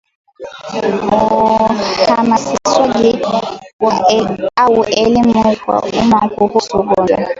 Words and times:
Uhamasishwaji 2.01 3.17
au 4.55 4.83
Elimu 4.85 5.55
kwa 5.65 5.83
umma 5.83 6.29
kuhusu 6.29 6.77
ugonjwa 6.79 7.29